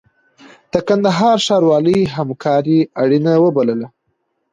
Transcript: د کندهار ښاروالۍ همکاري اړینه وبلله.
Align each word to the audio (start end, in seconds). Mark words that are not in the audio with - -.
د 0.71 0.73
کندهار 0.87 1.37
ښاروالۍ 1.45 1.99
همکاري 2.15 2.79
اړینه 3.01 3.33
وبلله. 3.43 3.87